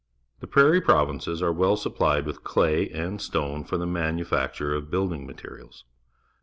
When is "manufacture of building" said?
3.85-5.27